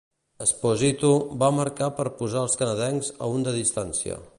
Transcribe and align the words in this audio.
Esposito 0.45 1.11
va 1.43 1.51
marcar 1.59 1.91
per 2.01 2.07
posar 2.23 2.43
als 2.45 2.61
canadencs 2.63 3.15
a 3.27 3.33
un 3.39 3.49
de 3.51 3.59
distància. 3.63 4.23